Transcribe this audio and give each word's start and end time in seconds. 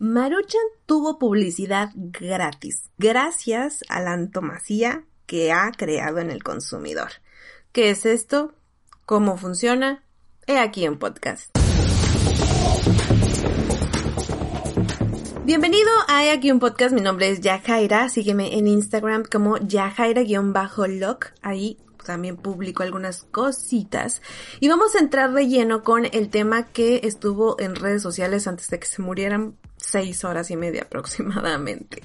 Maruchan 0.00 0.62
tuvo 0.86 1.18
publicidad 1.18 1.90
gratis, 1.96 2.88
gracias 2.98 3.82
a 3.88 4.00
la 4.00 4.12
antomasía 4.12 5.04
que 5.26 5.50
ha 5.50 5.72
creado 5.72 6.20
en 6.20 6.30
el 6.30 6.44
consumidor. 6.44 7.08
¿Qué 7.72 7.90
es 7.90 8.06
esto? 8.06 8.54
¿Cómo 9.06 9.36
funciona? 9.38 10.04
He 10.46 10.56
aquí 10.56 10.84
en 10.84 11.00
podcast. 11.00 11.50
Bienvenido 15.44 15.90
a 16.06 16.24
He 16.24 16.30
aquí 16.30 16.52
un 16.52 16.60
podcast, 16.60 16.94
mi 16.94 17.00
nombre 17.00 17.30
es 17.30 17.40
Yajaira, 17.40 18.08
sígueme 18.08 18.56
en 18.56 18.68
Instagram 18.68 19.24
como 19.24 19.56
Yajaira-lock, 19.56 21.32
ahí 21.42 21.76
también 22.06 22.36
publico 22.36 22.84
algunas 22.84 23.24
cositas. 23.24 24.22
Y 24.60 24.68
vamos 24.68 24.94
a 24.94 25.00
entrar 25.00 25.32
de 25.32 25.48
lleno 25.48 25.82
con 25.82 26.04
el 26.04 26.30
tema 26.30 26.68
que 26.68 27.00
estuvo 27.02 27.58
en 27.58 27.74
redes 27.74 28.00
sociales 28.00 28.46
antes 28.46 28.68
de 28.68 28.78
que 28.78 28.86
se 28.86 29.02
murieran 29.02 29.56
seis 29.78 30.24
horas 30.24 30.50
y 30.50 30.56
media 30.56 30.82
aproximadamente. 30.86 32.02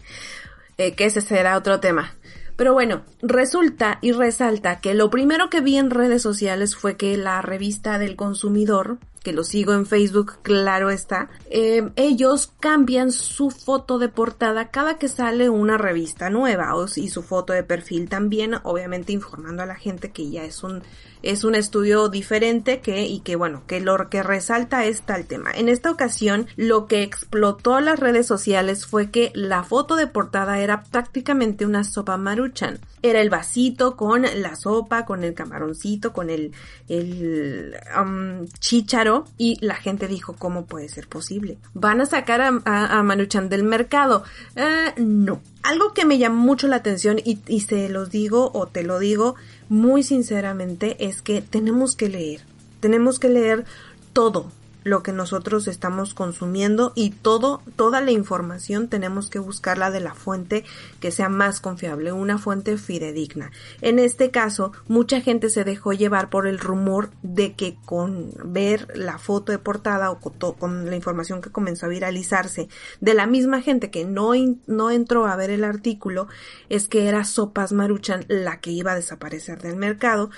Eh, 0.77 0.93
que 0.93 1.05
ese 1.05 1.21
será 1.21 1.57
otro 1.57 1.79
tema. 1.79 2.15
Pero 2.55 2.73
bueno, 2.73 3.03
resulta 3.21 3.97
y 4.01 4.11
resalta 4.11 4.79
que 4.79 4.93
lo 4.93 5.09
primero 5.09 5.49
que 5.49 5.61
vi 5.61 5.77
en 5.77 5.89
redes 5.89 6.21
sociales 6.21 6.75
fue 6.75 6.97
que 6.97 7.17
la 7.17 7.41
revista 7.41 7.97
del 7.97 8.15
consumidor, 8.15 8.99
que 9.23 9.33
lo 9.33 9.43
sigo 9.43 9.73
en 9.73 9.85
Facebook, 9.85 10.33
claro 10.41 10.89
está, 10.89 11.29
eh, 11.49 11.89
ellos 11.95 12.51
cambian 12.59 13.11
su 13.11 13.49
foto 13.49 13.97
de 13.97 14.09
portada 14.09 14.69
cada 14.69 14.97
que 14.97 15.07
sale 15.07 15.49
una 15.49 15.77
revista 15.77 16.29
nueva 16.29 16.73
y 16.95 17.09
su 17.09 17.23
foto 17.23 17.53
de 17.53 17.63
perfil 17.63 18.09
también, 18.09 18.55
obviamente 18.63 19.13
informando 19.13 19.63
a 19.63 19.65
la 19.65 19.75
gente 19.75 20.11
que 20.11 20.29
ya 20.29 20.43
es 20.43 20.63
un 20.63 20.83
es 21.21 21.45
un 21.45 21.55
estudio 21.55 22.09
diferente 22.09 22.81
que 22.81 23.05
y 23.05 23.21
que 23.21 23.37
bueno, 23.37 23.63
que 23.65 23.79
lo 23.79 24.09
que 24.09 24.23
resalta 24.23 24.85
es 24.85 25.03
tal 25.03 25.25
tema. 25.25 25.51
En 25.51 25.69
esta 25.69 25.89
ocasión 25.89 26.47
lo 26.57 26.85
que 26.87 27.01
explotó 27.01 27.79
las 27.79 27.99
redes 27.99 28.27
sociales 28.27 28.85
fue 28.85 29.09
que 29.09 29.31
la 29.33 29.63
foto 29.63 29.95
de 29.95 30.07
portada 30.07 30.59
era 30.59 30.83
prácticamente 30.83 31.65
una 31.65 31.85
sopa 31.85 32.17
maruchan. 32.17 32.79
Era 33.03 33.21
el 33.21 33.29
vasito 33.29 33.95
con 33.95 34.23
la 34.23 34.55
sopa, 34.55 35.05
con 35.05 35.23
el 35.23 35.35
camaroncito, 35.35 36.13
con 36.13 36.31
el, 36.31 36.53
el 36.89 37.75
um, 38.01 38.47
chícharo 38.59 39.25
y 39.37 39.63
la 39.63 39.75
gente 39.75 40.07
dijo, 40.07 40.35
¿cómo 40.39 40.65
puede 40.65 40.89
ser 40.89 41.07
posible? 41.07 41.57
¿Van 41.75 42.01
a 42.01 42.07
sacar 42.07 42.41
a, 42.41 42.61
a, 42.65 43.15
del 43.41 43.63
mercado? 43.63 44.23
Eh, 44.55 44.93
no. 44.97 45.41
Algo 45.61 45.93
que 45.93 46.05
me 46.05 46.17
llamó 46.17 46.41
mucho 46.43 46.67
la 46.67 46.77
atención 46.77 47.19
y, 47.23 47.39
y 47.47 47.61
se 47.61 47.87
los 47.89 48.09
digo 48.09 48.51
o 48.53 48.67
te 48.67 48.83
lo 48.83 48.99
digo 48.99 49.35
muy 49.69 50.03
sinceramente 50.03 51.05
es 51.05 51.21
que 51.21 51.41
tenemos 51.41 51.95
que 51.95 52.09
leer. 52.09 52.41
Tenemos 52.79 53.19
que 53.19 53.29
leer 53.29 53.65
todo, 54.13 54.51
lo 54.83 55.03
que 55.03 55.11
nosotros 55.11 55.67
estamos 55.67 56.13
consumiendo 56.13 56.91
y 56.95 57.11
todo, 57.11 57.61
toda 57.75 58.01
la 58.01 58.11
información 58.11 58.87
tenemos 58.87 59.29
que 59.29 59.39
buscarla 59.39 59.91
de 59.91 59.99
la 59.99 60.13
fuente 60.13 60.63
que 60.99 61.11
sea 61.11 61.29
más 61.29 61.59
confiable, 61.59 62.11
una 62.11 62.37
fuente 62.37 62.77
fidedigna. 62.77 63.51
En 63.81 63.99
este 63.99 64.31
caso, 64.31 64.71
mucha 64.87 65.21
gente 65.21 65.49
se 65.49 65.63
dejó 65.63 65.93
llevar 65.93 66.29
por 66.29 66.47
el 66.47 66.59
rumor 66.59 67.09
de 67.21 67.53
que 67.53 67.77
con 67.85 68.31
ver 68.43 68.87
la 68.95 69.17
foto 69.17 69.51
de 69.51 69.59
portada 69.59 70.11
o 70.11 70.19
con, 70.19 70.89
la 70.89 70.95
información 70.95 71.41
que 71.41 71.51
comenzó 71.51 71.85
a 71.85 71.89
viralizarse 71.89 72.67
de 73.01 73.13
la 73.13 73.27
misma 73.27 73.61
gente 73.61 73.91
que 73.91 74.05
no, 74.05 74.31
no 74.67 74.91
entró 74.91 75.25
a 75.25 75.35
ver 75.35 75.49
el 75.49 75.63
artículo, 75.63 76.27
es 76.69 76.87
que 76.87 77.07
era 77.07 77.23
Sopas 77.23 77.73
Maruchan 77.73 78.25
la 78.27 78.59
que 78.59 78.71
iba 78.71 78.91
a 78.91 78.95
desaparecer 78.95 79.61
del 79.61 79.75
mercado, 79.75 80.29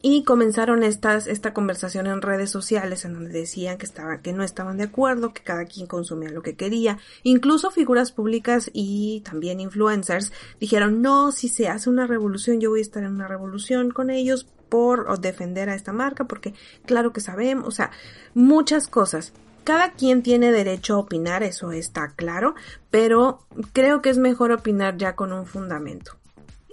y 0.00 0.22
comenzaron 0.22 0.82
estas, 0.82 1.26
esta 1.26 1.52
conversación 1.52 2.06
en 2.06 2.22
redes 2.22 2.50
sociales 2.50 3.04
en 3.04 3.14
donde 3.14 3.30
decían 3.30 3.78
que 3.78 3.86
estaban, 3.86 4.20
que 4.22 4.32
no 4.32 4.44
estaban 4.44 4.76
de 4.76 4.84
acuerdo, 4.84 5.32
que 5.32 5.42
cada 5.42 5.64
quien 5.64 5.86
consumía 5.86 6.30
lo 6.30 6.42
que 6.42 6.54
quería. 6.54 6.98
Incluso 7.22 7.70
figuras 7.70 8.12
públicas 8.12 8.70
y 8.72 9.22
también 9.24 9.60
influencers 9.60 10.32
dijeron, 10.60 11.02
no, 11.02 11.32
si 11.32 11.48
se 11.48 11.68
hace 11.68 11.90
una 11.90 12.06
revolución, 12.06 12.60
yo 12.60 12.70
voy 12.70 12.80
a 12.80 12.82
estar 12.82 13.02
en 13.02 13.14
una 13.14 13.28
revolución 13.28 13.90
con 13.90 14.10
ellos 14.10 14.46
por 14.68 15.18
defender 15.18 15.68
a 15.68 15.74
esta 15.74 15.92
marca, 15.92 16.24
porque 16.24 16.54
claro 16.84 17.12
que 17.12 17.20
sabemos, 17.20 17.66
o 17.66 17.70
sea, 17.70 17.90
muchas 18.34 18.86
cosas. 18.86 19.32
Cada 19.64 19.92
quien 19.92 20.22
tiene 20.22 20.52
derecho 20.52 20.94
a 20.94 20.98
opinar, 20.98 21.42
eso 21.42 21.72
está 21.72 22.12
claro, 22.16 22.54
pero 22.90 23.40
creo 23.72 24.00
que 24.00 24.10
es 24.10 24.18
mejor 24.18 24.52
opinar 24.52 24.96
ya 24.96 25.14
con 25.14 25.32
un 25.32 25.46
fundamento. 25.46 26.16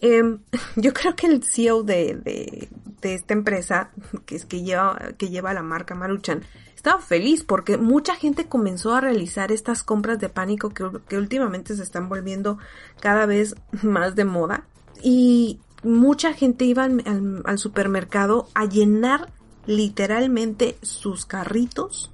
Em, 0.01 0.39
yo 0.75 0.93
creo 0.93 1.15
que 1.15 1.27
el 1.27 1.43
CEO 1.43 1.83
de, 1.83 2.15
de, 2.15 2.69
esta 3.13 3.33
empresa, 3.33 3.91
que 4.25 4.35
es 4.35 4.45
que 4.45 4.63
lleva, 4.63 4.97
que 5.17 5.29
lleva 5.29 5.53
la 5.53 5.63
marca 5.63 5.95
Maruchan, 5.95 6.43
estaba 6.75 7.01
feliz 7.01 7.43
porque 7.43 7.77
mucha 7.77 8.15
gente 8.15 8.47
comenzó 8.47 8.93
a 8.93 9.01
realizar 9.01 9.51
estas 9.51 9.83
compras 9.83 10.19
de 10.19 10.29
pánico 10.29 10.69
que, 10.69 10.89
que 11.07 11.17
últimamente 11.17 11.75
se 11.75 11.83
están 11.83 12.09
volviendo 12.09 12.57
cada 12.99 13.25
vez 13.25 13.55
más 13.83 14.15
de 14.15 14.25
moda. 14.25 14.65
Y 15.01 15.59
mucha 15.83 16.33
gente 16.33 16.65
iba 16.65 16.83
al, 16.83 17.57
supermercado 17.57 18.47
a 18.53 18.65
llenar 18.65 19.31
literalmente 19.65 20.77
sus 20.81 21.25
carritos 21.25 22.11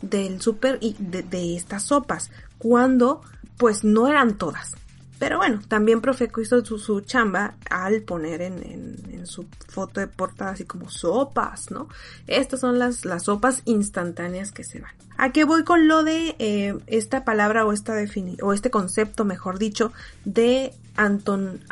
del 0.00 0.40
super 0.40 0.78
y 0.80 0.96
de, 0.98 1.22
de 1.22 1.56
estas 1.56 1.84
sopas, 1.84 2.30
cuando 2.58 3.22
pues 3.56 3.84
no 3.84 4.08
eran 4.08 4.36
todas 4.36 4.74
pero 5.24 5.38
bueno, 5.38 5.62
también 5.68 6.02
Profeco 6.02 6.42
hizo 6.42 6.62
su, 6.62 7.00
chamba 7.00 7.54
al 7.70 8.02
poner 8.02 8.42
en, 8.42 9.22
su 9.24 9.46
foto 9.68 10.00
de 10.00 10.06
portada 10.06 10.50
así 10.50 10.64
como 10.64 10.90
sopas, 10.90 11.70
¿no? 11.70 11.88
Estas 12.26 12.60
son 12.60 12.78
las, 12.78 13.06
las 13.06 13.22
sopas 13.22 13.62
instantáneas 13.64 14.52
que 14.52 14.64
se 14.64 14.80
van. 14.80 14.92
¿A 15.16 15.32
qué 15.32 15.44
voy 15.44 15.64
con 15.64 15.88
lo 15.88 16.04
de 16.04 16.36
eh, 16.38 16.76
esta 16.88 17.24
palabra 17.24 17.64
o, 17.64 17.72
esta 17.72 17.94
o 18.42 18.52
este 18.52 18.70
concepto, 18.70 19.24
mejor 19.24 19.58
dicho, 19.58 19.94
de 20.26 20.74
anton? 20.94 21.62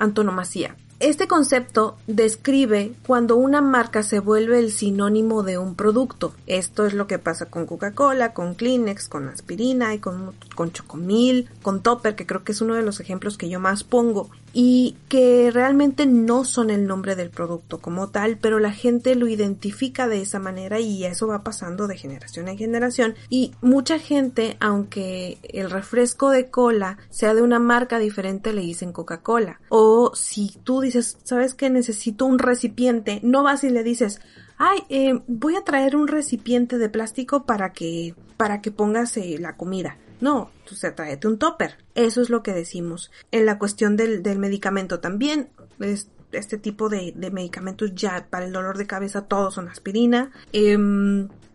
Este 1.03 1.27
concepto 1.27 1.97
describe 2.07 2.93
cuando 3.09 3.35
una 3.35 3.61
marca 3.61 4.05
se 4.05 4.21
vuelve 4.21 4.61
el 4.61 4.71
sinónimo 4.71 5.43
de 5.43 5.59
un 5.59 5.75
producto. 5.75 6.33
Esto 6.47 6.87
es 6.87 6.95
lo 6.95 7.09
que 7.09 7.19
pasa 7.19 7.47
con 7.47 7.67
Coca-Cola, 7.67 8.33
con 8.33 8.55
Kleenex, 8.55 9.09
con 9.09 9.29
aspirina 9.29 9.95
y 9.95 9.99
con, 9.99 10.33
con 10.55 10.71
Chocomil, 10.71 11.51
con 11.61 11.83
Topper, 11.83 12.15
que 12.15 12.25
creo 12.25 12.45
que 12.45 12.53
es 12.53 12.61
uno 12.61 12.77
de 12.77 12.83
los 12.83 13.01
ejemplos 13.01 13.37
que 13.37 13.49
yo 13.49 13.59
más 13.59 13.83
pongo 13.83 14.31
y 14.53 14.97
que 15.09 15.51
realmente 15.51 16.07
no 16.07 16.45
son 16.45 16.71
el 16.71 16.87
nombre 16.87 17.17
del 17.17 17.31
producto 17.31 17.79
como 17.79 18.11
tal, 18.11 18.39
pero 18.39 18.59
la 18.59 18.73
gente 18.73 19.15
lo 19.15 19.29
identifica 19.29 20.09
de 20.09 20.23
esa 20.23 20.39
manera 20.39 20.81
y 20.81 21.05
eso 21.05 21.27
va 21.27 21.43
pasando 21.43 21.87
de 21.87 21.97
generación 21.97 22.49
en 22.49 22.59
generación 22.59 23.15
y 23.29 23.53
mucha 23.61 23.99
gente, 23.99 24.57
aunque 24.61 25.39
el 25.43 25.71
refresco 25.71 26.31
de 26.31 26.51
cola 26.51 26.99
sea 27.11 27.35
de 27.35 27.43
una 27.43 27.59
marca 27.59 27.99
diferente, 27.99 28.53
le 28.53 28.63
dicen 28.63 28.93
Coca-Cola. 28.93 29.61
O 29.69 30.13
si 30.15 30.57
tú 30.65 30.81
dices, 30.81 31.19
¿sabes 31.25 31.55
que 31.55 31.71
necesito 31.71 32.27
un 32.27 32.39
recipiente? 32.39 33.21
No 33.23 33.43
vas 33.43 33.65
y 33.65 33.71
le 33.71 33.83
dices, 33.83 34.21
ay, 34.59 34.81
eh, 34.89 35.21
voy 35.27 35.57
a 35.57 35.65
traer 35.65 35.97
un 35.97 36.09
recipiente 36.09 36.79
de 36.79 36.89
plástico 36.89 37.45
para 37.45 37.73
que, 37.73 38.15
para 38.37 38.61
que 38.61 38.71
pongas 38.71 39.17
eh, 39.17 39.37
la 39.39 39.57
comida. 39.57 39.97
No, 40.23 40.51
tú 40.65 40.77
se 40.77 40.93
tráete 40.93 41.27
un 41.27 41.37
topper. 41.39 41.77
Eso 41.97 42.23
es 42.23 42.31
lo 42.31 42.43
que 42.43 42.53
decimos. 42.53 43.11
En 43.33 43.45
la 43.45 43.59
cuestión 43.59 43.97
del, 43.97 44.23
del 44.23 44.39
medicamento 44.39 45.01
también, 45.01 45.51
es, 45.81 46.09
este 46.31 46.59
tipo 46.59 46.89
de, 46.89 47.13
de, 47.15 47.31
medicamentos 47.33 47.93
ya 47.95 48.29
para 48.31 48.47
el 48.47 48.53
dolor 48.53 48.79
de 48.79 48.87
cabeza 48.87 49.23
todos 49.23 49.55
son 49.55 49.69
aspirina. 49.69 50.31
Eh, 50.53 50.79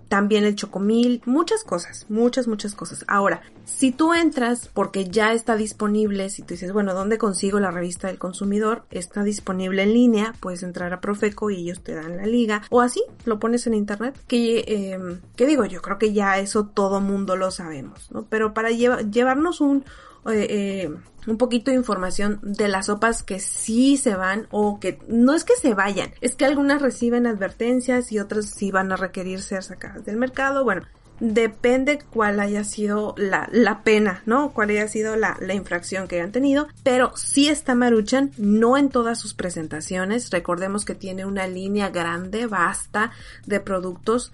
también 0.08 0.46
el 0.46 0.56
chocomil, 0.56 1.22
muchas 1.26 1.64
cosas, 1.64 2.06
muchas, 2.10 2.48
muchas 2.48 2.74
cosas. 2.76 3.06
Ahora, 3.08 3.42
si 3.66 3.92
tú 3.92 4.14
entras 4.14 4.70
porque 4.74 5.10
ya 5.10 5.34
está 5.34 5.56
disponible, 5.56 6.30
si 6.30 6.42
tú 6.42 6.54
dices, 6.54 6.72
bueno, 6.74 6.94
¿dónde 6.94 7.18
consigo 7.18 7.60
la 7.60 7.72
revista 7.72 8.08
del 8.08 8.18
consumidor? 8.18 8.84
Está 8.92 9.24
disponible 9.24 9.84
en 9.84 9.94
línea, 9.94 10.34
puedes 10.40 10.64
entrar 10.64 10.94
a 10.94 11.02
Profeco 11.02 11.50
y 11.50 11.58
ellos 11.58 11.82
te 11.82 11.94
dan 11.94 12.18
la 12.18 12.26
liga, 12.26 12.64
o 12.70 12.82
así, 12.82 13.04
lo 13.26 13.40
pones 13.40 13.68
en 13.68 13.74
internet, 13.74 14.18
que, 14.28 14.60
eh, 14.68 15.20
¿qué 15.36 15.46
digo? 15.46 15.66
Yo 15.66 15.82
creo 15.82 15.98
que 15.98 16.14
ya 16.14 16.38
eso 16.38 16.66
todo 16.66 17.02
mundo 17.02 17.36
lo 17.36 17.52
sabemos, 17.52 18.12
¿no? 18.12 18.26
Pero 18.30 18.54
para 18.54 18.72
llevarnos 18.72 19.62
un, 19.62 19.84
eh, 20.26 20.48
eh, 20.50 20.90
un 21.28 21.38
poquito 21.38 21.72
de 21.72 21.78
información 21.78 22.40
de 22.42 22.68
las 22.68 22.88
sopas 22.88 23.24
que 23.24 23.40
sí 23.40 23.98
se 23.98 24.16
van 24.16 24.48
o 24.52 24.80
que 24.80 25.00
no 25.08 25.34
es 25.34 25.44
que 25.44 25.56
se 25.56 25.74
vayan, 25.74 26.12
es 26.22 26.36
que 26.36 26.46
algunas 26.46 26.82
reciben 26.82 27.28
advertencias 27.28 28.12
y 28.12 28.20
otras 28.20 28.50
sí 28.50 28.72
van 28.72 28.92
a 28.92 28.96
requerir 28.96 29.42
ser 29.42 29.64
sacadas 29.64 30.06
del 30.06 30.18
mercado. 30.18 30.64
Bueno, 30.64 30.84
depende 31.20 32.00
cuál 32.10 32.40
haya 32.40 32.64
sido 32.64 33.16
la, 33.18 33.50
la 33.52 33.84
pena, 33.84 34.22
¿no? 34.26 34.52
Cuál 34.52 34.70
haya 34.70 34.88
sido 34.88 35.16
la, 35.16 35.38
la, 35.42 35.54
infracción 35.54 36.08
que 36.08 36.18
hayan 36.18 36.32
tenido. 36.32 36.68
Pero 36.84 37.16
sí 37.16 37.50
está 37.50 37.76
Maruchan, 37.76 38.32
no 38.38 38.78
en 38.78 38.90
todas 38.90 39.20
sus 39.20 39.34
presentaciones. 39.34 40.30
Recordemos 40.30 40.86
que 40.86 40.96
tiene 40.96 41.26
una 41.26 41.48
línea 41.48 41.90
grande, 41.90 42.46
vasta 42.46 43.12
de 43.46 43.60
productos. 43.60 44.32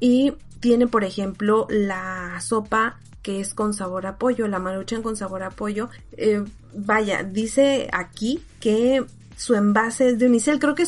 Y 0.00 0.34
tiene, 0.60 0.86
por 0.86 1.04
ejemplo, 1.04 1.66
la 1.70 2.40
sopa 2.40 2.98
que 3.24 3.40
es 3.40 3.54
con 3.54 3.72
sabor 3.72 4.06
a 4.06 4.18
pollo, 4.18 4.46
la 4.46 4.58
maruchan 4.60 5.02
con 5.02 5.16
sabor 5.16 5.42
a 5.42 5.50
pollo. 5.50 5.88
Eh, 6.12 6.44
vaya, 6.74 7.22
dice 7.24 7.88
aquí 7.90 8.42
que 8.60 9.02
su 9.36 9.54
envase 9.54 10.10
es 10.10 10.18
de 10.18 10.26
unicel. 10.26 10.60
Creo 10.60 10.74
que, 10.74 10.84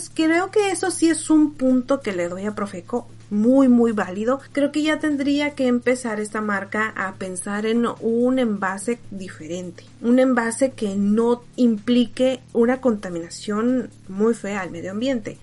que 0.53 0.71
eso 0.71 0.91
sí 0.91 1.09
es 1.09 1.31
un 1.31 1.55
punto 1.55 2.01
que 2.01 2.13
le 2.13 2.29
doy 2.29 2.45
a 2.45 2.55
Profeco. 2.55 3.09
muy 3.31 3.69
muy 3.69 3.91
válido, 3.91 4.39
creo 4.53 4.71
que 4.71 4.83
ya 4.83 5.01
tendría 5.01 5.55
que 5.55 5.67
empezar 5.67 6.21
esta 6.21 6.41
marca 6.41 6.93
a 6.95 7.15
pensar 7.15 7.67
en 7.67 7.87
un 8.01 8.39
envase 8.39 9.01
diferente, 9.11 9.85
un 10.01 10.21
envase 10.21 10.73
que 10.73 10.95
no 10.95 11.43
implique 11.57 12.41
una 12.53 12.81
contaminación 12.81 13.91
muy 14.09 14.35
fea 14.35 14.61
al 14.61 14.71
medio 14.71 14.93
ambiente. 14.93 15.39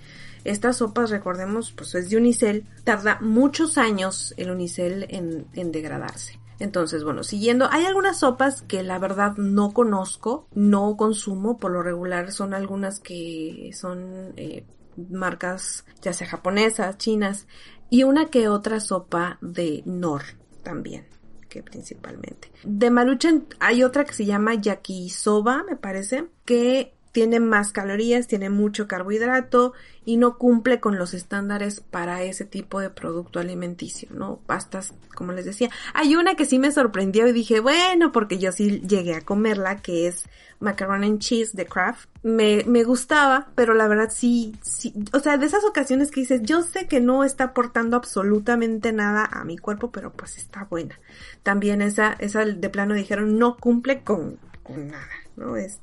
Estas 0.45 0.77
sopas, 0.77 1.09
recordemos, 1.09 1.71
pues 1.71 1.95
es 1.95 2.09
de 2.09 2.17
unicel, 2.17 2.65
tarda 2.83 3.17
muchos 3.19 3.77
años 3.77 4.33
el 4.37 4.51
unicel 4.51 5.07
en 5.09 5.71
degradarse. 5.71 6.42
Entonces, 6.59 7.03
bueno, 7.03 7.23
siguiendo, 7.23 7.67
hay 7.71 7.85
algunas 7.85 8.19
sopas 8.19 8.61
que 8.61 8.83
la 8.83 8.99
verdad 8.99 9.35
no 9.37 9.73
conozco, 9.73 10.47
no 10.53 10.95
consumo, 10.97 11.57
por 11.57 11.71
lo 11.71 11.83
regular 11.83 12.31
son 12.31 12.53
algunas 12.53 12.99
que 12.99 13.71
son 13.73 14.33
eh, 14.37 14.65
marcas 15.09 15.85
ya 16.01 16.13
sea 16.13 16.27
japonesas, 16.27 16.97
chinas, 16.97 17.47
y 17.89 18.03
una 18.03 18.27
que 18.27 18.47
otra 18.47 18.79
sopa 18.79 19.37
de 19.41 19.83
Nor 19.85 20.23
también, 20.63 21.05
que 21.49 21.63
principalmente. 21.63 22.51
De 22.63 22.89
Maruchan 22.89 23.45
hay 23.59 23.83
otra 23.83 24.05
que 24.05 24.13
se 24.13 24.25
llama 24.25 24.55
yakisoba, 24.55 25.63
me 25.63 25.75
parece, 25.75 26.27
que 26.45 26.93
tiene 27.13 27.39
más 27.39 27.71
calorías, 27.71 28.27
tiene 28.27 28.49
mucho 28.49 28.87
carbohidrato 28.87 29.73
y 30.03 30.17
no 30.17 30.37
cumple 30.37 30.79
con 30.79 30.97
los 30.97 31.13
estándares 31.13 31.79
para 31.79 32.23
ese 32.23 32.43
tipo 32.43 32.81
de 32.81 32.89
producto 32.89 33.39
alimenticio, 33.39 34.09
¿no? 34.11 34.39
Pastas, 34.47 34.93
como 35.15 35.31
les 35.31 35.45
decía. 35.45 35.69
Hay 35.93 36.15
una 36.15 36.35
que 36.35 36.45
sí 36.45 36.57
me 36.57 36.71
sorprendió 36.71 37.27
y 37.27 37.31
dije, 37.31 37.59
bueno, 37.59 38.11
porque 38.11 38.39
yo 38.39 38.51
sí 38.51 38.81
llegué 38.81 39.13
a 39.13 39.21
comerla, 39.21 39.77
que 39.77 40.07
es 40.07 40.25
macaroni 40.59 41.07
and 41.07 41.19
cheese 41.19 41.55
de 41.55 41.67
Kraft. 41.67 42.09
Me, 42.23 42.63
me 42.65 42.83
gustaba, 42.83 43.51
pero 43.53 43.75
la 43.75 43.87
verdad 43.87 44.09
sí, 44.09 44.55
sí, 44.63 44.91
o 45.13 45.19
sea, 45.19 45.37
de 45.37 45.45
esas 45.45 45.63
ocasiones 45.65 46.09
que 46.09 46.21
dices, 46.21 46.41
yo 46.41 46.63
sé 46.63 46.87
que 46.87 46.99
no 46.99 47.23
está 47.23 47.45
aportando 47.45 47.95
absolutamente 47.95 48.91
nada 48.91 49.29
a 49.31 49.43
mi 49.45 49.59
cuerpo, 49.59 49.91
pero 49.91 50.11
pues 50.11 50.37
está 50.37 50.63
buena. 50.63 50.99
También 51.43 51.83
esa, 51.83 52.13
esa 52.13 52.43
de 52.43 52.69
plano 52.69 52.95
dijeron, 52.95 53.37
no 53.37 53.57
cumple 53.57 54.01
con, 54.01 54.39
con 54.52 54.52
nada, 54.69 55.07
¿no? 55.35 55.55
Es, 55.55 55.79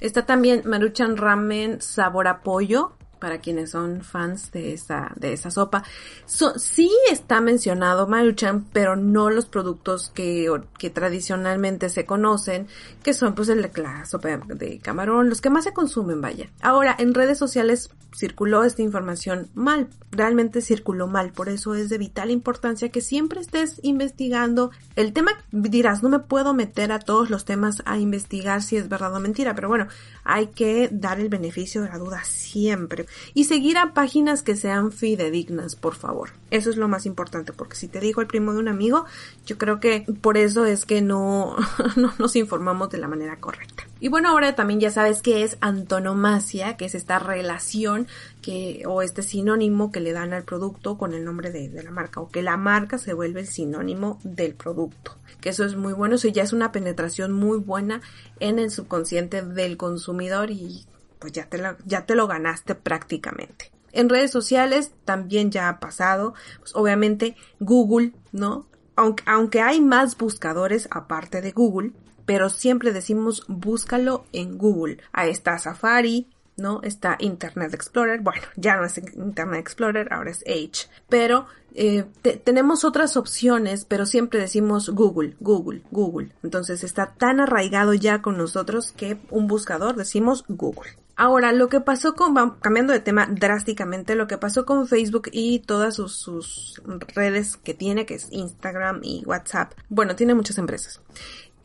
Está 0.00 0.26
también 0.26 0.62
Maruchan 0.64 1.16
Ramen 1.16 1.80
sabor 1.80 2.28
a 2.28 2.42
pollo, 2.42 2.92
para 3.18 3.38
quienes 3.38 3.70
son 3.70 4.02
fans 4.02 4.52
de 4.52 4.74
esa, 4.74 5.12
de 5.16 5.32
esa 5.32 5.50
sopa. 5.50 5.82
sí 6.26 6.90
está 7.10 7.40
mencionado 7.40 8.06
Maruchan, 8.06 8.66
pero 8.72 8.96
no 8.96 9.30
los 9.30 9.46
productos 9.46 10.10
que, 10.14 10.48
que 10.78 10.90
tradicionalmente 10.90 11.88
se 11.88 12.06
conocen, 12.06 12.68
que 13.02 13.14
son 13.14 13.34
pues 13.34 13.48
el 13.48 13.64
la 13.76 14.04
sopa 14.04 14.28
de 14.36 14.78
camarón, 14.78 15.28
los 15.28 15.40
que 15.40 15.50
más 15.50 15.64
se 15.64 15.72
consumen, 15.72 16.20
vaya. 16.20 16.50
Ahora, 16.60 16.94
en 16.98 17.14
redes 17.14 17.38
sociales 17.38 17.90
circuló 18.14 18.64
esta 18.64 18.82
información 18.82 19.48
mal, 19.54 19.88
realmente 20.12 20.60
circuló 20.60 21.08
mal, 21.08 21.32
por 21.32 21.48
eso 21.48 21.74
es 21.74 21.88
de 21.88 21.98
vital 21.98 22.30
importancia 22.30 22.90
que 22.90 23.00
siempre 23.00 23.40
estés 23.40 23.80
investigando 23.82 24.70
el 24.94 25.12
tema, 25.12 25.32
dirás, 25.50 26.02
no 26.02 26.08
me 26.08 26.20
puedo 26.20 26.54
meter 26.54 26.92
a 26.92 27.00
todos 27.00 27.30
los 27.30 27.44
temas 27.44 27.82
a 27.86 27.98
investigar 27.98 28.62
si 28.62 28.76
es 28.76 28.88
verdad 28.88 29.14
o 29.14 29.20
mentira, 29.20 29.54
pero 29.54 29.68
bueno, 29.68 29.88
hay 30.22 30.48
que 30.48 30.88
dar 30.92 31.20
el 31.20 31.28
beneficio 31.28 31.82
de 31.82 31.88
la 31.88 31.98
duda 31.98 32.22
siempre 32.24 33.03
y 33.34 33.44
seguir 33.44 33.78
a 33.78 33.92
páginas 33.92 34.42
que 34.42 34.56
sean 34.56 34.92
fidedignas, 34.92 35.76
por 35.76 35.94
favor. 35.94 36.30
Eso 36.50 36.70
es 36.70 36.76
lo 36.76 36.88
más 36.88 37.06
importante, 37.06 37.52
porque 37.52 37.76
si 37.76 37.88
te 37.88 38.00
digo 38.00 38.20
el 38.20 38.26
primo 38.26 38.52
de 38.52 38.58
un 38.58 38.68
amigo, 38.68 39.06
yo 39.46 39.58
creo 39.58 39.80
que 39.80 40.06
por 40.20 40.36
eso 40.36 40.66
es 40.66 40.84
que 40.84 41.02
no, 41.02 41.56
no 41.96 42.12
nos 42.18 42.36
informamos 42.36 42.90
de 42.90 42.98
la 42.98 43.08
manera 43.08 43.36
correcta. 43.40 43.84
Y 44.00 44.08
bueno, 44.08 44.28
ahora 44.28 44.54
también 44.54 44.80
ya 44.80 44.90
sabes 44.90 45.22
qué 45.22 45.44
es 45.44 45.56
antonomasia, 45.60 46.76
que 46.76 46.84
es 46.84 46.94
esta 46.94 47.18
relación 47.18 48.06
que, 48.42 48.82
o 48.86 49.02
este 49.02 49.22
sinónimo 49.22 49.90
que 49.90 50.00
le 50.00 50.12
dan 50.12 50.32
al 50.32 50.44
producto 50.44 50.98
con 50.98 51.14
el 51.14 51.24
nombre 51.24 51.50
de, 51.50 51.68
de 51.70 51.82
la 51.82 51.90
marca, 51.90 52.20
o 52.20 52.28
que 52.28 52.42
la 52.42 52.56
marca 52.56 52.98
se 52.98 53.14
vuelve 53.14 53.40
el 53.40 53.46
sinónimo 53.46 54.18
del 54.22 54.54
producto. 54.54 55.16
Que 55.40 55.48
eso 55.48 55.64
es 55.64 55.76
muy 55.76 55.92
bueno, 55.92 56.16
eso 56.16 56.28
ya 56.28 56.42
es 56.42 56.52
una 56.52 56.70
penetración 56.70 57.32
muy 57.32 57.58
buena 57.58 58.00
en 58.40 58.58
el 58.58 58.70
subconsciente 58.70 59.42
del 59.42 59.76
consumidor 59.76 60.50
y 60.50 60.84
pues 61.24 61.32
ya 61.32 61.46
te, 61.46 61.58
ya 61.86 62.04
te 62.04 62.14
lo 62.14 62.26
ganaste 62.26 62.74
prácticamente. 62.74 63.72
En 63.92 64.10
redes 64.10 64.30
sociales 64.30 64.92
también 65.06 65.50
ya 65.50 65.70
ha 65.70 65.80
pasado, 65.80 66.34
pues 66.58 66.76
obviamente 66.76 67.34
Google, 67.60 68.12
¿no? 68.30 68.66
Aunque, 68.94 69.24
aunque 69.26 69.62
hay 69.62 69.80
más 69.80 70.18
buscadores 70.18 70.86
aparte 70.90 71.40
de 71.40 71.52
Google, 71.52 71.92
pero 72.26 72.50
siempre 72.50 72.92
decimos 72.92 73.46
búscalo 73.48 74.26
en 74.32 74.58
Google. 74.58 74.98
Ahí 75.12 75.30
está 75.30 75.58
Safari, 75.58 76.28
¿no? 76.56 76.80
Está 76.82 77.16
Internet 77.18 77.74
Explorer, 77.74 78.20
bueno, 78.20 78.42
ya 78.56 78.76
no 78.76 78.84
es 78.84 78.98
Internet 78.98 79.60
Explorer, 79.60 80.12
ahora 80.12 80.30
es 80.30 80.42
Edge, 80.46 80.88
pero 81.08 81.46
eh, 81.74 82.04
tenemos 82.44 82.84
otras 82.84 83.16
opciones, 83.16 83.84
pero 83.84 84.06
siempre 84.06 84.38
decimos 84.38 84.90
Google, 84.90 85.36
Google, 85.40 85.82
Google. 85.90 86.30
Entonces 86.42 86.84
está 86.84 87.14
tan 87.18 87.40
arraigado 87.40 87.94
ya 87.94 88.22
con 88.22 88.38
nosotros 88.38 88.92
que 88.92 89.18
un 89.30 89.48
buscador 89.48 89.96
decimos 89.96 90.44
Google. 90.48 90.92
Ahora, 91.16 91.52
lo 91.52 91.68
que 91.68 91.80
pasó 91.80 92.14
con, 92.14 92.34
cambiando 92.60 92.92
de 92.92 92.98
tema 92.98 93.28
drásticamente, 93.30 94.16
lo 94.16 94.26
que 94.26 94.36
pasó 94.36 94.66
con 94.66 94.88
Facebook 94.88 95.28
y 95.30 95.60
todas 95.60 95.94
sus, 95.94 96.82
redes 97.14 97.56
que 97.56 97.72
tiene, 97.72 98.04
que 98.04 98.14
es 98.14 98.28
Instagram 98.32 99.00
y 99.02 99.22
WhatsApp, 99.24 99.74
bueno, 99.88 100.16
tiene 100.16 100.34
muchas 100.34 100.58
empresas. 100.58 101.00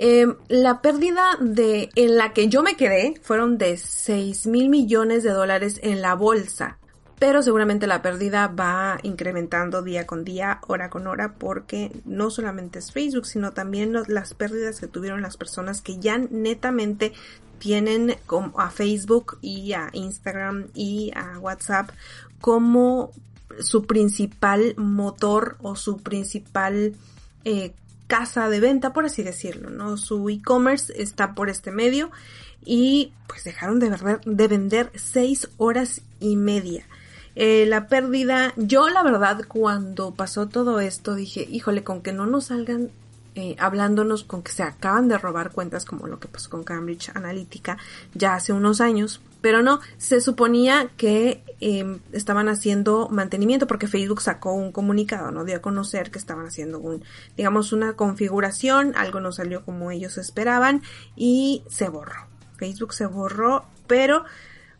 Em, 0.01 0.38
la 0.48 0.81
pérdida 0.81 1.38
de, 1.42 1.90
en 1.96 2.16
la 2.16 2.31
que 2.31 2.48
yo 2.48 2.63
me 2.63 2.78
quedé 2.78 3.16
fueron 3.22 3.57
de 3.57 3.75
6 3.75 4.48
mil 4.48 4.69
millones 4.69 5.24
de 5.24 5.31
dólares 5.31 5.78
en 5.84 6.01
la 6.01 6.16
bolsa. 6.16 6.78
Pero 7.19 7.44
seguramente 7.44 7.86
la 7.86 8.01
pérdida 8.01 8.48
va 8.48 8.98
incrementando 9.04 9.81
día 9.81 10.07
con 10.07 10.24
día, 10.24 10.62
hora 10.68 10.90
con 10.90 11.06
hora, 11.06 11.34
porque 11.34 11.92
no 12.06 12.30
solamente 12.30 12.80
es 12.80 12.94
Facebook, 12.94 13.25
sino 13.25 13.51
también 13.51 13.94
las 14.07 14.34
pérdidas 14.34 14.80
que 14.80 14.88
tuvieron 14.88 15.22
las 15.22 15.36
personas 15.36 15.81
que 15.81 16.00
ya 16.00 16.18
netamente 16.18 17.12
tienen 17.57 18.16
a 18.56 18.69
Facebook 18.69 19.38
y 19.42 19.74
a 19.74 19.90
Instagram 19.92 20.68
y 20.74 21.12
a 21.13 21.40
WhatsApp 21.40 21.90
como 22.40 23.12
su 23.60 23.86
principal 23.86 24.75
motor 24.78 25.57
o 25.62 25.75
su 25.75 25.98
principal 25.98 26.96
eh, 27.44 27.74
casa 28.09 28.50
de 28.50 28.59
venta, 28.59 28.91
por 28.91 29.06
así 29.06 29.21
decirlo, 29.21 29.69
¿no? 29.69 29.95
Su 29.95 30.29
e-commerce 30.29 30.91
está 30.97 31.35
por 31.35 31.47
este 31.47 31.71
medio 31.71 32.09
y 32.65 33.13
pues 33.27 33.44
dejaron 33.44 33.79
de, 33.79 33.95
de 34.25 34.47
vender 34.47 34.91
seis 34.95 35.47
horas 35.57 36.01
y 36.19 36.35
media. 36.35 36.85
Eh, 37.35 37.67
la 37.67 37.88
pérdida, 37.88 38.51
yo 38.57 38.89
la 38.89 39.03
verdad 39.03 39.44
cuando 39.47 40.11
pasó 40.11 40.47
todo 40.47 40.79
esto 40.79 41.13
dije, 41.13 41.47
híjole, 41.50 41.83
con 41.83 42.01
que 42.01 42.11
no 42.11 42.25
nos 42.25 42.45
salgan 42.45 42.89
eh, 43.35 43.55
hablándonos 43.59 44.23
con 44.23 44.41
que 44.41 44.51
se 44.51 44.63
acaban 44.63 45.07
de 45.07 45.17
robar 45.17 45.51
cuentas 45.51 45.85
como 45.85 46.07
lo 46.07 46.19
que 46.19 46.27
pasó 46.27 46.49
con 46.49 46.63
Cambridge 46.63 47.11
Analytica 47.13 47.77
ya 48.13 48.36
hace 48.36 48.53
unos 48.53 48.81
años. 48.81 49.21
Pero 49.41 49.62
no, 49.62 49.79
se 49.98 50.19
suponía 50.19 50.89
que 50.98 51.43
em, 51.62 52.00
estaban 52.12 52.50
haciendo 52.50 53.07
mantenimiento 53.09 53.67
porque 53.67 53.88
Facebook 53.88 54.21
sacó 54.21 54.53
un 54.53 54.71
comunicado, 54.71 55.31
¿no? 55.31 55.45
Dio 55.45 55.57
a 55.57 55.62
conocer 55.62 56.12
que 56.12 56.19
estaban 56.19 56.45
haciendo 56.45 56.79
un, 56.79 57.03
digamos, 57.38 57.71
una 57.71 57.93
configuración, 57.93 58.93
algo 58.98 59.21
no 59.21 59.31
salió 59.31 59.63
como 59.63 59.91
ellos 59.91 60.17
esperaban 60.17 60.81
y 61.15 61.63
se 61.69 61.88
borró. 61.88 62.27
Facebook 62.57 62.93
se 62.93 63.05
borró, 63.05 63.65
pero 63.88 64.25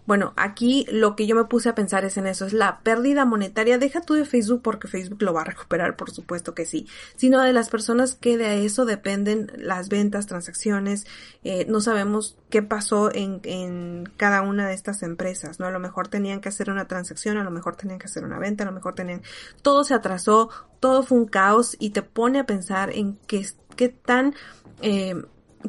bueno, 0.10 0.34
aquí 0.38 0.88
lo 0.92 1.16
que 1.16 1.28
yo 1.28 1.36
me 1.36 1.44
puse 1.44 1.70
a 1.70 1.76
pensar 1.76 2.04
es 2.04 2.18
en 2.18 2.26
eso, 2.26 2.48
es 2.48 2.54
la 2.54 2.80
pérdida 2.80 3.26
monetaria. 3.26 3.78
Deja 3.78 4.02
tú 4.02 4.16
de 4.16 4.26
Facebook 4.26 4.64
porque 4.64 4.88
Facebook 4.88 5.22
lo 5.22 5.36
va 5.36 5.42
a 5.42 5.44
recuperar, 5.44 5.96
por 5.96 6.10
supuesto 6.10 6.56
que 6.56 6.66
sí, 6.66 6.88
sino 7.16 7.40
de 7.44 7.54
las 7.54 7.70
personas 7.70 8.16
que 8.16 8.36
de 8.36 8.66
eso 8.66 8.86
dependen 8.86 9.52
las 9.56 9.88
ventas, 9.88 10.26
transacciones. 10.26 11.06
Eh, 11.44 11.68
no 11.70 11.80
sabemos 11.80 12.40
qué 12.50 12.64
pasó 12.64 13.14
en, 13.14 13.40
en 13.44 14.12
cada 14.18 14.42
una 14.42 14.68
de 14.68 14.74
estas 14.74 15.04
empresas, 15.04 15.60
¿no? 15.60 15.68
A 15.68 15.72
lo 15.72 15.80
mejor 15.80 16.08
tenían 16.08 16.42
que 16.42 16.50
hacer 16.50 16.72
una 16.72 16.88
transacción, 16.88 17.38
a 17.38 17.44
lo 17.44 17.52
mejor 17.52 17.76
tenían 17.76 18.00
que 18.00 18.08
hacer 18.08 18.24
una 18.24 18.40
venta, 18.40 18.64
a 18.64 18.66
lo 18.66 18.74
mejor 18.74 18.96
tenían... 18.96 19.22
Todo 19.62 19.84
se 19.84 19.94
atrasó, 19.94 20.50
todo 20.80 21.04
fue 21.04 21.20
un 21.20 21.28
caos 21.28 21.78
y 21.78 21.92
te 21.92 22.02
pone 22.02 22.40
a 22.40 22.48
pensar 22.48 22.90
en 22.96 23.16
qué, 23.28 23.46
qué 23.76 23.90
tan... 23.90 24.34
Eh, 24.82 25.22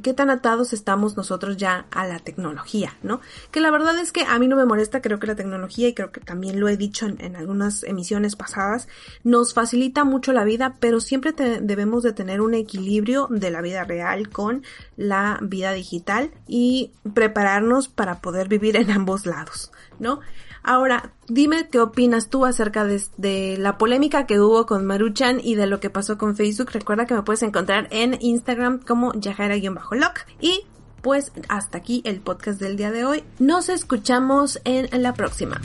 qué 0.03 0.15
tan 0.15 0.31
atados 0.31 0.73
estamos 0.73 1.17
nosotros 1.17 1.57
ya 1.57 1.87
a 1.91 2.07
la 2.07 2.19
tecnología, 2.21 2.97
¿no? 3.03 3.21
Que 3.51 3.61
la 3.61 3.71
verdad 3.71 3.99
es 3.99 4.13
que 4.13 4.23
a 4.23 4.39
mí 4.39 4.47
no 4.47 4.57
me 4.57 4.65
molesta, 4.65 5.03
creo 5.03 5.19
que 5.19 5.27
la 5.27 5.35
tecnología, 5.35 5.89
y 5.89 5.95
creo 5.95 6.13
que 6.13 6.21
también 6.21 6.61
lo 6.61 6.69
he 6.69 6.77
dicho 6.77 7.07
en, 7.07 7.37
algunas 7.37 7.83
emisiones 7.83 8.37
pasadas, 8.37 8.89
nos 9.25 9.53
facilita 9.53 10.05
mucho 10.05 10.33
la 10.33 10.45
vida, 10.45 10.77
pero 10.79 11.01
siempre 11.01 11.33
debemos 11.33 12.03
de 12.03 12.13
tener 12.13 12.41
un 12.41 12.55
equilibrio 12.55 13.27
de 13.31 13.51
la 13.51 13.61
vida 13.63 13.85
real 13.85 14.29
con 14.31 14.63
la 14.97 15.39
vida 15.43 15.73
digital 15.73 16.31
y 16.47 16.93
prepararnos 17.15 17.89
para 17.89 18.21
poder 18.21 18.49
vivir 18.49 18.77
en 18.77 18.91
ambos 18.91 19.27
lados, 19.27 19.73
¿no? 19.99 20.21
Ahora, 20.63 21.13
dime 21.29 21.69
qué 21.71 21.81
opinas 21.81 22.29
tú 22.29 22.45
acerca 22.45 22.85
de, 22.85 23.57
la 23.59 23.79
polémica 23.79 24.27
que 24.27 24.41
hubo 24.41 24.67
con 24.67 24.85
Maruchan 24.85 25.41
y 25.43 25.55
de 25.55 25.67
lo 25.67 25.81
que 25.81 25.91
pasó 25.91 26.19
con 26.19 26.37
Facebook. 26.37 26.71
Recuerda 26.73 27.07
que 27.07 27.15
me 27.15 27.23
puedes 27.23 27.43
encontrar 27.43 27.89
en 27.91 28.17
Instagram 28.21 28.81
como 28.81 29.13
Yajaira-Lock. 29.15 30.27
Y 30.41 30.65
pues 31.03 31.33
hasta 31.49 31.79
aquí 31.79 32.03
el 32.05 32.21
podcast 32.21 32.61
del 32.61 32.77
día 32.77 32.91
de 32.91 33.05
hoy. 33.05 33.25
Nos 33.39 33.69
escuchamos 33.69 34.61
en 34.65 34.89
la 35.03 35.15
próxima. 35.15 35.61